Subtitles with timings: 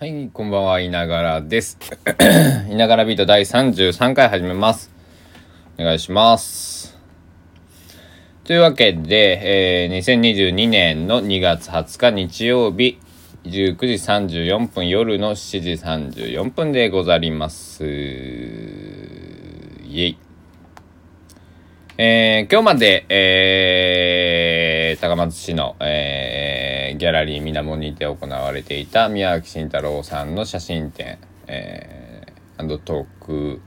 [0.00, 1.76] はい、こんばんは、いながらです。
[2.70, 4.90] いながらビート第33回始めます。
[5.78, 6.96] お願いします。
[8.44, 12.98] というわけで、えー2022年の2月20日日曜日、
[13.44, 13.92] 19時
[14.38, 17.84] 34分、夜の7時34分でござります。
[17.84, 17.90] イェ
[20.06, 20.16] イ。
[21.98, 24.59] えー今日まで、えー
[24.96, 33.60] 高松市の、えーギャラリーみなもにて行われていた宮脇慎太郎さんの写真展、えー、アンドトーク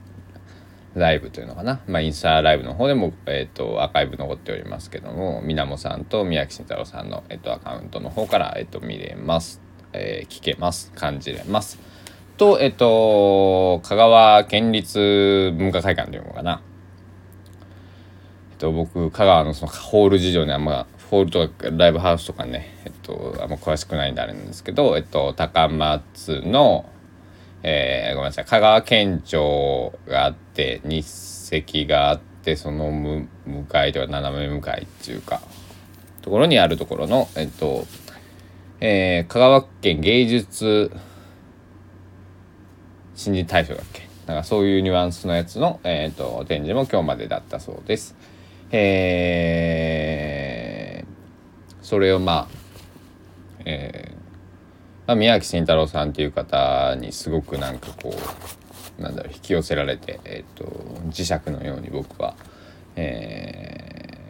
[0.94, 9.60] ライブというのかな、まあ、インスタライブの方でも、えー、とアーカイブ残っておりますけどもみなもさんと宮脇慎太郎さんの、えー、とアカウントの方から、えー、と見れます、
[9.92, 10.92] えー聞けます。
[10.94, 11.78] 感じれます。
[12.36, 16.60] とえっ、と香川県立文化会館というのかな。
[18.64, 26.88] と、僕香川のそのホール事情にあんまホールとかライブハウスとかね、えっと、あんま詳しくないんであれなんですけど、えっと、高松の、
[27.62, 31.06] えーごめんなさい香川県庁があって日
[31.56, 35.40] 赤があってその向向かいとか斜め向かいっていうか
[36.22, 37.86] ところにあるところの、えっと
[38.80, 40.90] えー香川県芸術
[43.14, 44.08] 新人大賞だっけ？
[44.26, 48.16] なんかそういうニュアンスのやつの、えー、と展示も今日までだったそうです。
[48.72, 50.53] えー
[51.84, 52.48] それをまあ、
[53.66, 54.14] えー
[55.06, 58.14] まあ、宮脇慎太郎さんっていう方にすごくなんかこ
[58.98, 60.64] うなんだろう引き寄せられて、えー、と
[61.08, 62.34] 磁石のように僕は、
[62.96, 64.24] えー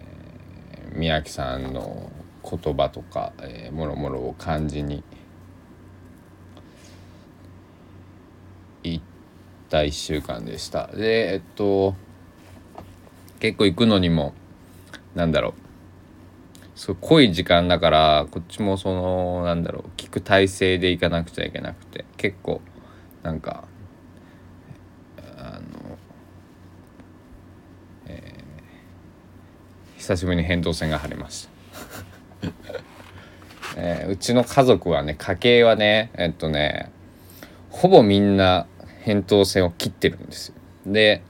[0.97, 2.09] 宮脇さんの
[2.49, 5.03] 言葉とか、えーもろもろを感じに
[8.85, 9.05] 行っ
[9.69, 10.87] た1週間でした。
[10.89, 11.95] でえっと
[13.41, 14.35] 結構行くのにも
[15.17, 15.64] なんだろう
[16.75, 22.61] すごい濃い時間だからこっちもそのなんだろう聞く体制で行かなくちゃいけなくて結構
[23.23, 23.65] なんか
[25.39, 25.99] あの、
[28.07, 28.45] えー
[29.97, 31.49] 久しぶりに扁桃腺が腫れまし
[32.43, 32.51] た、
[33.81, 36.91] えーうちの家族はね家計はねえっとね
[37.71, 38.67] ほぼみんな
[39.07, 40.55] 扁桃腺を切ってるんですよ。
[40.87, 41.23] で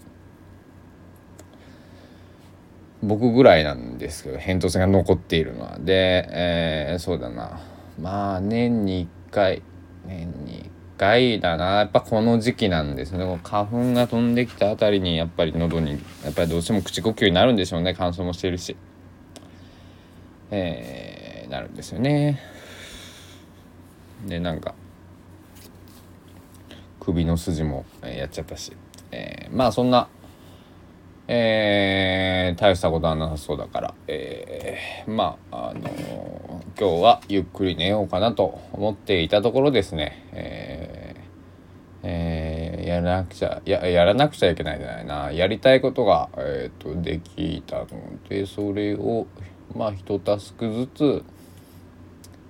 [3.07, 5.79] 僕ぐらいなんですけど扁桃腺が残っているのは。
[5.79, 7.61] で、えーそうだな。
[8.01, 9.63] まあ年に1回
[10.07, 11.65] 年に1回だな。
[11.77, 13.13] やっぱこの時期なんです。
[13.13, 17.95] ね花粉が飛んできたあたりにやっぱり喉にやっぱりどうしても口呼吸になるんでしょうね。
[17.97, 18.77] 乾燥もしてるし。
[20.51, 22.41] えーなるんですよね。
[24.27, 24.75] でなんか
[27.01, 28.73] 首の筋もやっちゃったし、
[29.13, 30.09] えーまあそんな
[31.27, 36.35] えー大したことはなさそうだから、えーまあ、あのー
[36.79, 41.17] 今日はゆっくり寝ようかなと思っていたところですね、え
[42.03, 47.89] えーやらなくちゃややらなくちゃいけないじゃないなやりたいことが、えー、とできたの
[48.29, 49.27] でそれを
[49.75, 51.25] まあ一タスクずつ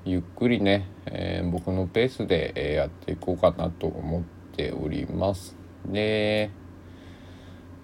[0.04, 4.22] ゆっくりね、え僕のペースで、えやっていこうかなと思っ
[4.54, 5.56] ております。
[5.86, 6.50] で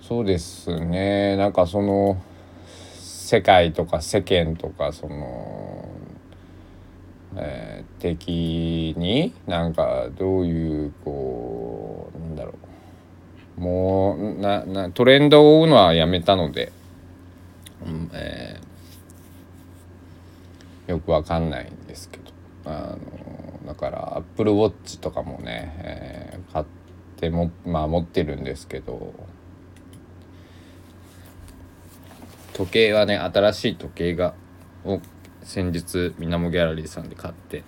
[0.02, 1.36] そうですね。
[1.36, 2.20] なんかその
[2.98, 5.88] 世界とか世間とかその、
[7.36, 12.54] えー的になんかどういうこうなんだろ
[13.58, 13.60] う。
[13.60, 16.72] もうななトレンドを追うのはやめたので、
[17.86, 22.24] うんえーよくわかんないんですけど。
[22.64, 26.64] あのだからアップルウォッチとかもね、えー買っ
[27.16, 29.12] てもまあ持ってるんですけど
[32.54, 34.34] 時計はね新しい時計が
[34.84, 35.00] を
[35.42, 37.60] 先日みなもギャラリーさんで買って、う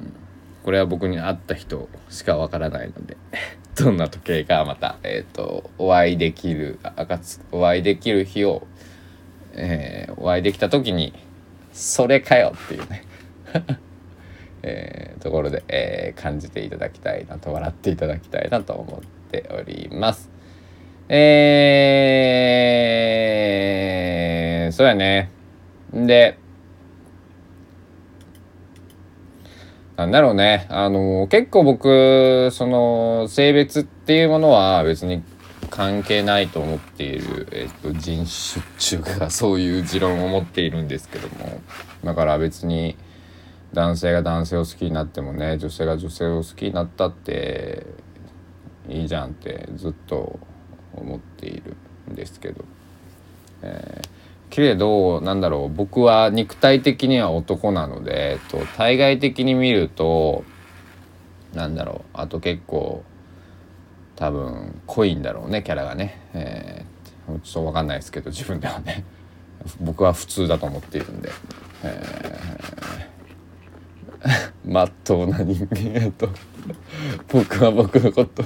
[0.00, 0.12] ん
[0.64, 3.16] これは僕に会った人しかわからないので
[3.74, 8.66] どんな時計がまた、えー、とお会いできるあかつお会いできる日を、
[9.54, 11.14] えーお会いできた時に
[11.72, 13.04] 「それかよ!」っていうね
[14.62, 20.37] えーところで、えー感じていただきたいなと笑っていただきたいなと思っております。
[21.10, 25.30] えー、そうやね。
[25.96, 26.38] んで、
[29.96, 30.66] なんだろうね。
[30.68, 35.22] あの、結構僕、その、性別っていうものは別に
[35.70, 38.66] 関係ないと思っている、えっと、人種っ
[39.04, 41.60] ていうか、そういう持論を持っているんですけども。
[42.04, 42.96] だから別に、
[43.72, 47.86] 男性が男性を好きになってもね、女性が女性を好きになったって、
[48.88, 50.38] いいじゃんってずっと
[50.98, 51.76] 思っている
[52.10, 52.64] んですけど。
[53.62, 54.18] えー
[54.50, 60.42] けれどなんだろう僕は肉体的には男なので、えっと、対外的に見ると
[61.54, 63.04] なんだろうあと結構
[64.16, 69.04] 多分濃いんだろうねキャラがね、えー、ちょっと分かんないですけど自分ではね。
[69.80, 71.30] 僕は普通だと思っているんで、
[71.82, 76.28] えー、 まっとうな人間やと。
[77.28, 78.44] 僕は僕のこと。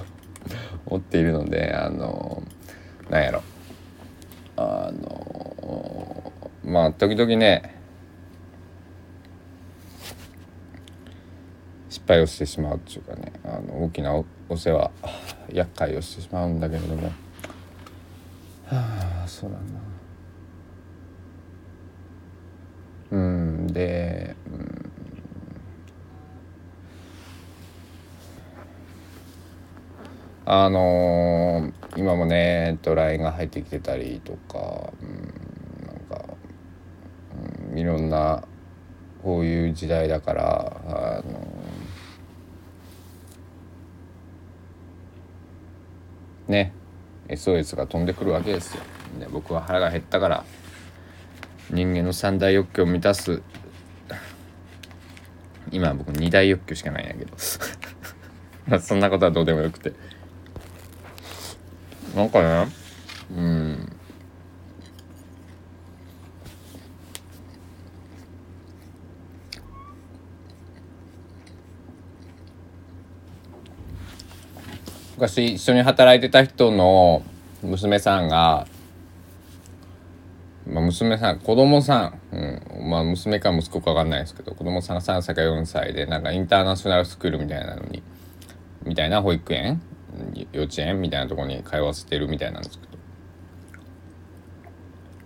[0.92, 2.42] 思っているのであの
[3.08, 3.42] なんやろ。
[4.56, 7.80] あのまあ時々ね
[11.88, 14.90] 失敗をしてしまうっていうかねあの大きなお世話
[15.50, 17.06] 厄介をしてしまうんだけれども。
[18.66, 19.62] はあそうだな。
[23.12, 24.71] うんで、うん、
[30.44, 36.34] あのー、今もね、えっと、LINE が入ってきてたりとか、うん、なんか、
[37.70, 38.44] うん、いろんな
[39.22, 41.46] こういう時代だからあの
[46.48, 46.72] ね
[47.28, 48.82] SOS が飛んでくるわけですよ。
[49.20, 50.44] で僕は腹が減ったから
[51.70, 53.42] 人間の三大欲求を満たす。
[55.70, 57.36] 今は僕二大欲求しかないんやけど。
[58.66, 59.92] まあそんなことはどうでもよくて。
[62.14, 62.68] なんかね
[63.34, 63.92] うん。
[75.22, 77.22] 昔一緒に働いてた人の
[77.62, 78.66] 娘さんが、
[80.66, 88.02] まあ、娘さん子供さん、うん、まあ娘か息子か分かんないですけど子供さんが3歳か4歳でなんかインターナショナルスクールみたいなのに
[88.84, 89.80] みたいな保育園
[90.52, 92.92] 幼稚園みたいなとこに通わせてるみたいなんですけど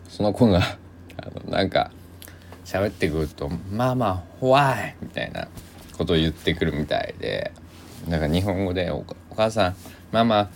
[0.08, 0.60] その子が
[1.22, 1.90] あのなんか
[2.64, 5.48] 喋ってくると「まあまあホワイ!」みたいな
[5.96, 7.52] ことを言ってくるみたいで。
[8.08, 8.98] なんか日本語でお
[9.30, 9.76] 「お母さん
[10.12, 10.48] ママ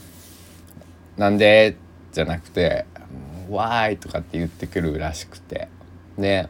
[1.17, 1.75] なんで?」
[2.12, 2.85] じゃなくて
[3.50, 5.69] 「わーい」とかって言ってくるらしくて
[6.17, 6.49] で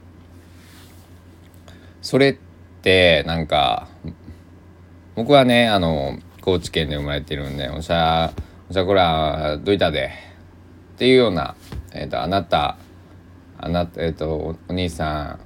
[2.03, 2.37] それっ
[2.82, 3.88] てなんか
[5.15, 8.32] 僕はねあの高知県で生まれてるんで「おしゃ
[8.69, 10.10] おしゃこらどいたで」
[10.94, 11.54] っていうような
[11.92, 12.76] 「えーと、あなた
[13.58, 15.38] あなたえっ、ー、とお兄さ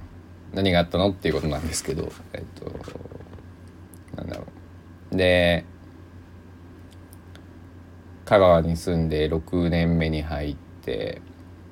[0.53, 2.71] ん何があったの?」っていうことなんですけどえっ、ー、と
[4.15, 4.45] なんだろ
[5.11, 5.65] うで
[8.25, 11.21] 香川に住んで6年目に入って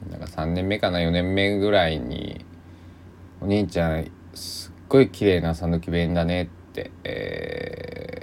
[0.10, 2.46] なんか3年目かな？4年目ぐらいに
[3.42, 8.23] 「お兄ちゃんすっごい綺麗な讃岐弁だね」って、え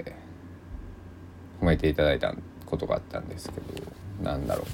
[1.61, 2.33] 褒めていただいた
[2.65, 3.67] ことがあったんですけど
[4.23, 4.65] なんだろう。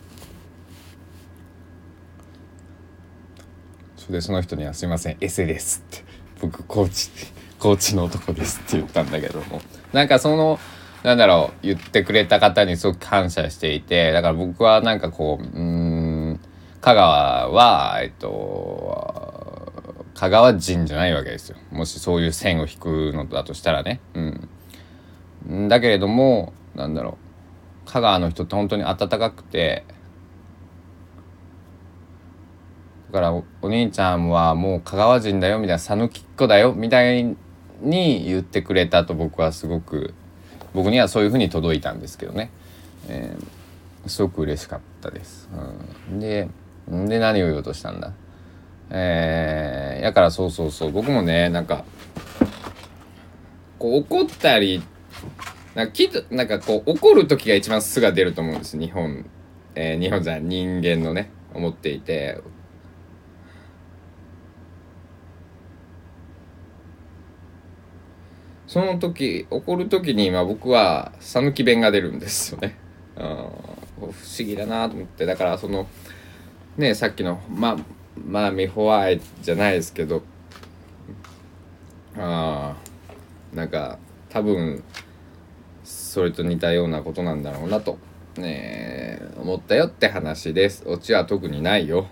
[3.98, 6.04] それでその人には「すいませんエセです」って
[6.42, 7.10] 僕高知
[7.60, 9.62] 高知の男ですって言ったんだけども。
[9.92, 10.60] なんかその
[11.04, 16.40] なんだろう言ってくれた方にすごく感謝していてだから僕はなんかこううん
[16.82, 19.74] 香川はえっと
[20.14, 21.58] 香川人じゃないわけですよ。
[21.72, 24.00] もしそういう線を引くのだとしたらね。
[24.14, 24.22] う
[25.50, 25.68] ん。
[25.70, 27.18] だけれどもなんだろ
[27.86, 27.92] う。
[27.92, 29.84] 香川の人って本当に温かくて。
[33.08, 37.38] だからお兄ちゃんはもう香川人だよみたいな讃岐っ子だよみたい
[37.82, 40.14] に言ってくれたと僕はすごく
[40.74, 42.52] 僕にはそういうふうに届いたんですけどね、
[43.08, 45.50] えー、すごく嬉しかったです。
[46.12, 46.50] うん、で
[46.90, 48.12] で何を言おうとしたんだ？
[48.90, 50.92] えー、やからそうそうそう。
[50.92, 51.86] 僕もねなんか
[53.80, 54.84] こう怒ったり
[55.78, 59.30] なんかきなんかこう怒る時が一番素が出ると思うんです日本、
[59.76, 62.42] えー、日本じゃ人間のね思っていて。
[68.66, 72.76] その時怒る時に今僕は讃岐弁が出るんですよね。
[73.16, 75.28] うん、不思議だなと思って。
[75.28, 75.88] だからその
[76.76, 77.78] ねさっきのま
[78.16, 80.24] まあミホワイじゃないですけど。
[82.18, 82.76] あ
[83.54, 84.84] なんか多分
[86.18, 88.00] それと似たようなことなんだろうなと、
[88.38, 90.84] ね、思ったよって話です。
[90.88, 92.08] オチは特にないよ。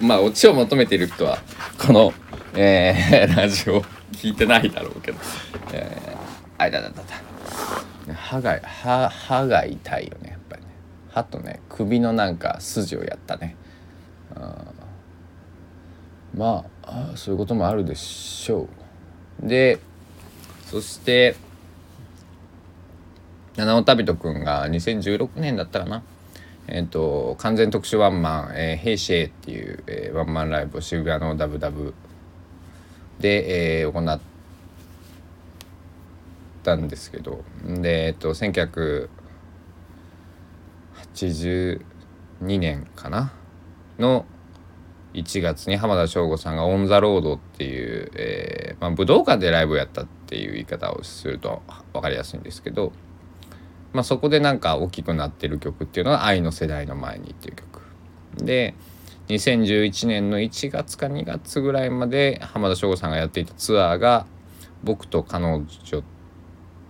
[0.00, 1.38] うん、まあオチを求めている人は
[1.78, 2.12] この、
[2.56, 5.18] えー、 ラジオ聞いてないだろうけど、
[5.72, 6.96] えー、あいだだだ
[8.08, 10.68] だ歯が歯歯が痛いよねやっぱりね。
[11.12, 13.54] 歯とね首のなんか筋をやったね。
[16.34, 18.66] まあそういうこともあるでしょ
[19.44, 19.46] う。
[19.46, 19.78] で
[20.66, 21.36] そして
[23.58, 26.04] 七尾旅人くんが2016年だったかな。
[26.68, 31.92] えっ、ー、と完全特殊ワンマン「えー、ヘイシェイ」っていう、えー、ワンマンライブを渋谷のダブダブ。
[33.18, 34.20] で、えー、行っ
[36.62, 37.42] たんですけど。
[37.64, 39.08] でえっと1982
[42.40, 43.32] 年かな。
[43.98, 44.24] の
[45.14, 51.60] 1月に浜田省吾さんが「オン・ザ・ロード」っていう、えーまあ、武道館でライブをやったっていう言い方をすると
[51.92, 52.92] 分かりやすいんですけど、
[53.98, 57.82] まあ、そこでなんか大きくなってる曲っていうのは「愛の世代の前に」っていう曲。
[58.36, 58.76] で
[59.26, 64.24] 2011年の1月か2月ぐらいまで浜田省吾さんがやっていたツアーが
[64.84, 65.64] 「僕と彼女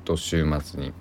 [0.05, 0.93] と週末に」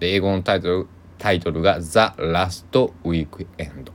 [0.00, 0.86] で英語のタイトル
[1.18, 3.92] タイトルが「ザ・ラスト・ウィークエンド」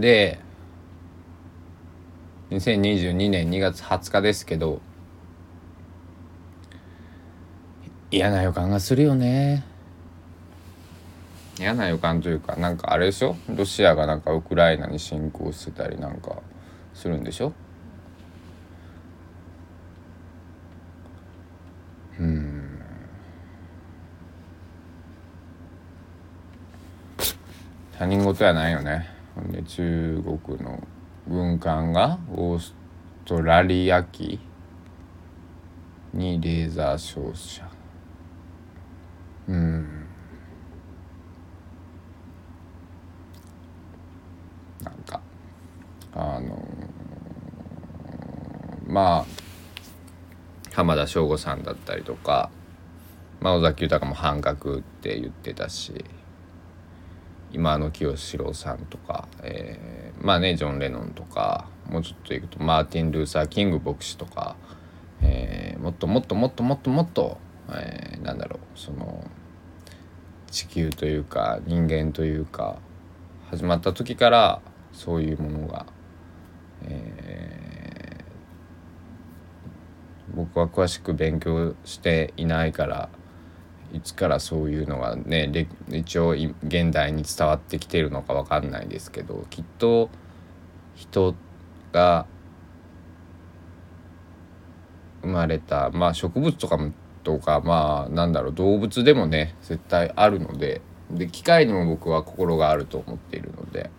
[0.00, 0.38] で
[2.52, 4.80] 2022年2月20日ですけど
[8.14, 9.64] 嫌な予感がするよね。
[11.58, 13.36] 嫌な予感というかなんかあれでしょ？
[13.48, 16.36] ロシアがなんかウクライナに侵攻してたりなんか
[16.94, 17.52] するんでしょ？
[22.20, 22.80] うん。
[27.98, 29.08] 他人事やないよね。
[29.50, 30.86] で中国の
[31.26, 32.74] 軍艦がオース
[33.24, 34.38] トラリア機
[36.12, 37.68] にレーザー照射
[39.48, 40.06] うん
[44.82, 45.20] なんか
[46.14, 49.26] あのー、ま
[50.72, 52.50] あ浜田省吾さんだったりとか、
[53.40, 56.04] まあ、尾崎豊も半角って言ってたし
[57.52, 64.56] 今の清志郎さんとか、えー、まあねジョン・レノンとかもうちょっといくとマーティン・ルーサー・キング牧師とか、
[65.22, 67.38] えー、もっともっともっともっともっと、
[67.70, 69.24] えー、なんだろうその
[70.50, 72.76] 地球というか人間というか
[73.50, 74.60] 始まった時から
[74.92, 75.86] そういうものが、
[76.82, 83.08] えー、僕は詳しく勉強していないから
[83.92, 90.10] いつからそういうのがね一応現代に伝わってきてるのか分かんないですけどきっと
[90.94, 91.34] 人
[91.92, 92.26] が
[95.22, 96.92] 生まれたまあ植物とかも
[97.22, 103.90] とかまあなんだろう動物でもね絶対あるのでで機械にも僕は心があると思っているので。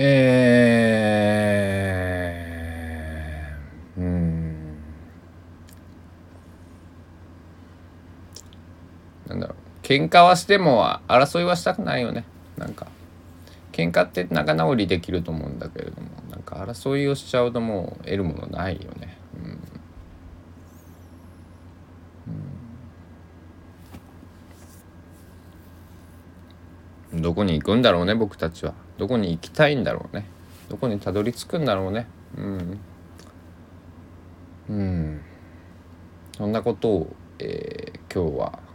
[0.00, 4.78] えー、うん
[9.26, 9.56] なんだろう
[9.88, 12.24] 喧嘩はしても争いはしたくないよね。
[12.58, 12.88] なんか。
[13.72, 19.16] 喧嘩って仲直りできると思うんだけれどもなんか争いをしちゃうともう得るものないよね、
[27.14, 28.74] どこに行くんだろうね僕たちは。
[28.98, 30.26] どこに行きたいんだろうね。
[30.68, 32.06] どこにたどり着くんだろうね。
[32.36, 32.80] うん。
[34.68, 35.20] うん。
[36.36, 38.67] そんなことを、えー、今日は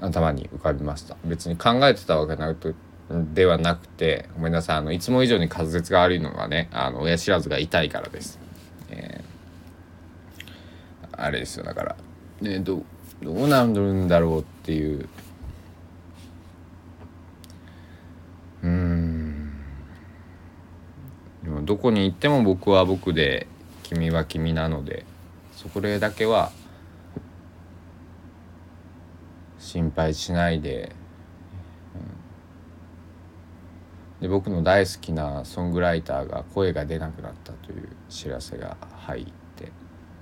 [0.00, 1.16] 頭に浮かびました。
[1.24, 2.74] 別に考えてたわけなく
[3.10, 4.76] ではなくてごめんなさい。
[4.76, 8.38] あのいつも以上に滑舌が悪いのはねあの親知らずが痛いからです、
[8.90, 11.64] えー、あれですよ。
[11.64, 11.96] だから
[12.40, 12.84] ねど
[13.22, 15.08] どうなるんだろうっていう。
[18.62, 19.52] うん。
[21.42, 23.46] でもどこに行っても僕は僕で
[23.82, 25.04] 君は君なので
[25.52, 26.52] そこだけは
[29.90, 30.92] 心配しないで,、
[34.20, 39.24] で僕の大好きなソングライターが声が出なくなったという知らせが入っ
[39.56, 39.72] て、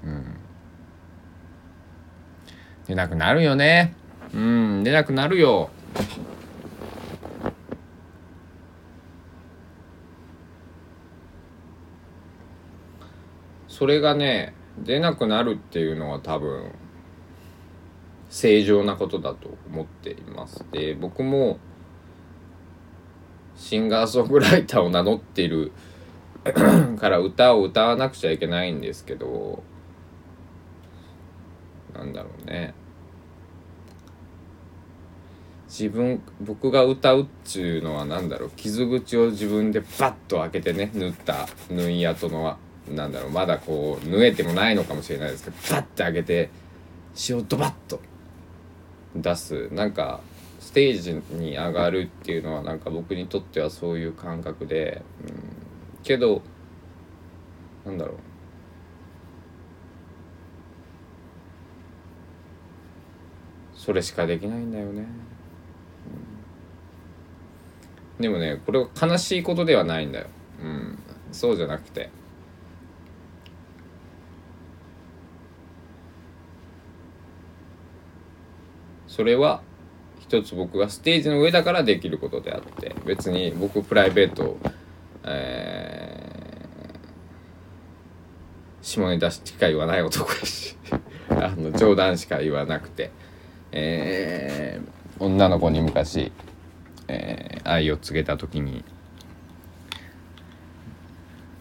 [0.05, 0.37] うん、
[2.87, 3.95] 出なくなるよね。
[4.33, 4.85] うん。
[4.85, 5.71] 出なくなるよ。
[13.69, 16.73] それがね出なくなるっていうのは多分
[18.31, 20.65] 正常なことだと思っています。
[20.73, 21.59] で僕も
[23.57, 25.73] シンガーソングライターを名乗っている
[26.99, 29.63] から歌を歌わなくちゃいけないんですけど
[31.93, 32.75] なんだろうね。
[35.69, 38.51] 自分僕が歌うっちゅうのは何だろう。
[38.57, 42.57] 傷口を自分でバッと開けてね縫った縫い跡の
[42.89, 43.31] なんだろう。
[43.31, 46.51] まだこう縫えてもないのかもしれないですけどバッて開けて
[47.15, 48.01] 血をドバッと
[49.17, 49.69] 出す。
[49.73, 50.21] なんか
[50.61, 55.33] ステージに上がるっていうのはなんか僕にとってはそういう感覚で、うん、
[56.03, 56.43] けど
[57.87, 58.17] なんだろう。
[63.75, 65.07] それしかできないんだよね、
[68.21, 70.27] でもねこれは悲しいことではないんだよ。
[70.62, 70.99] うん。
[71.33, 72.11] そうじゃなくて。
[79.19, 79.63] それは
[80.21, 84.57] 一つ僕がステージの上だからできることであって別に僕プライベート
[85.25, 90.77] えー、下ネタしか言わない男だし
[91.31, 93.11] あの冗談しか言わなくて
[93.73, 96.31] えー、女の子に昔、
[97.09, 98.85] えー、愛を告げた時に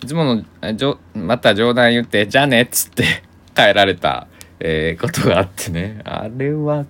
[0.03, 3.23] いつものじょまた冗談言って「じゃあね」っつって
[3.55, 4.27] 帰られた、
[4.59, 6.01] えー、ことがあってね。
[6.05, 6.85] あれは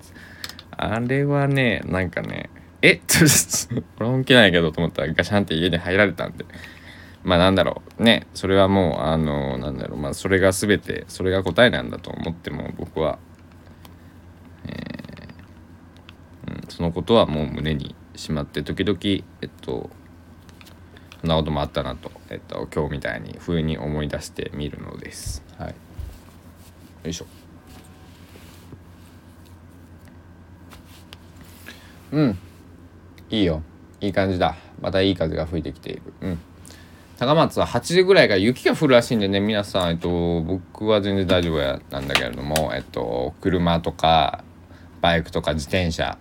[0.78, 2.50] あれはねなんかね
[2.82, 3.20] えっと
[3.96, 6.46] これ本気なんやけどと思ったらガシャンって家に入られたんで。
[7.24, 8.04] まあなんだろう。
[8.04, 9.98] ねそれはもうあのなんだろう。
[9.98, 13.20] まあそれが全てそれが答えなんだと思っても僕は、
[14.66, 18.98] えーうん、そのことはもう胸にしまって時々
[19.42, 19.90] えっと
[21.20, 25.44] そんなこともあったなと、えっと、今日みたいに冬に思い出してみるのです。
[25.58, 25.76] はい、よ
[27.10, 27.26] いしょ。
[32.12, 32.40] うん。
[33.30, 33.62] いいよ。
[34.00, 34.56] いい感じだ。
[34.82, 36.02] またいい風が吹いてきている。
[36.22, 36.40] うん。
[37.18, 44.44] 高松は8時ぐらいから雪が降るらしいんでね皆さん、えっと、僕は全然大丈夫やなんだけれども、えっと、車とか
[45.02, 46.20] バイクとか自転車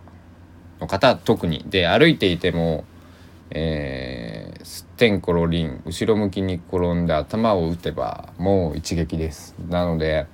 [0.80, 1.64] の方特に。
[1.68, 2.84] で歩いていても
[3.50, 9.54] えー、すってんころりん後ろ向きに転んで頭を打てばもう一撃です。
[9.68, 10.26] なので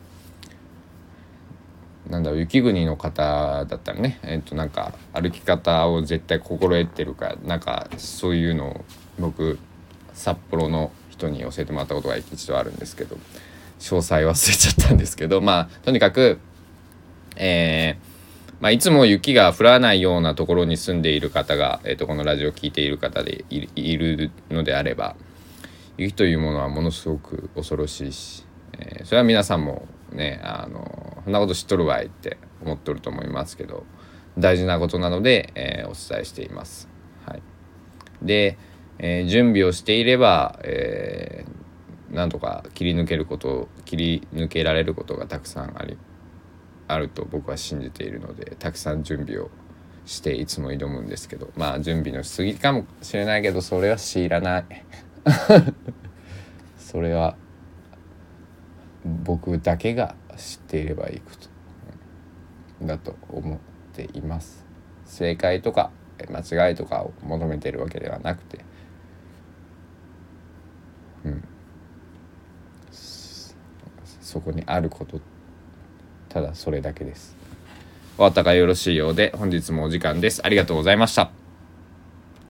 [2.10, 8.84] なんだろう雪国の方だったらねえっ、となんか歩き方を絶対心得てるかなんかそういうのを
[9.18, 9.58] 僕
[10.12, 13.16] 札幌の人に教えてもらったことが一度あるんですけど
[13.78, 16.38] 詳細忘れちゃったんですけどまあとにかく
[17.36, 18.12] えー
[18.62, 25.16] まあ、いつも雪が降らないようなところに住んでいる方が、えー、とこのラジオを聴いている方でいるのであれば
[25.96, 28.44] 雪というものはものすごく恐ろしいし、
[28.78, 33.84] えー、それは皆さんもねあのそんなこと知っとるわいって思っとると思いますけど
[34.38, 36.88] 大事なことなので、えー、お伝えしています。
[37.26, 37.42] はい、
[38.22, 38.56] で、
[38.98, 45.98] えー、準備をしていれば、えー、なんとか切り抜けること切り抜けられることがたくさんあり
[46.88, 49.50] あると僕は信じているのでたくさん準備を
[50.04, 54.64] していつも挑むんですけどまあ準備のしすぎかもしれないけどそれは知らない
[56.76, 57.36] それは
[59.04, 61.30] 僕だけが知っていればいいこ
[62.80, 63.58] とだと思っ
[63.92, 64.64] ています。
[65.04, 65.90] 正解とか
[66.30, 68.64] 間違いとかを求めているわけではなくて。
[71.24, 71.44] うん。
[72.90, 75.20] そこにあること。
[76.28, 77.36] ただそれだけです。
[78.16, 80.40] 終わったかよろしいようで本日もお時間です。
[80.44, 81.41] ありがとうございました。